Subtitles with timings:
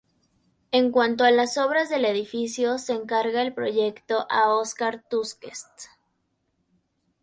[0.71, 5.89] En cuanto a las obras del edificio se encarga el proyecto a Óscar Tusquets.